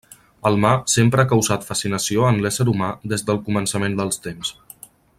[0.49, 4.55] El mar sempre ha causat fascinació en l'ésser humà des del començament dels temps.